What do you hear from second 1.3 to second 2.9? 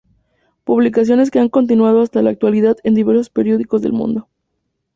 han continuado hasta la actualidad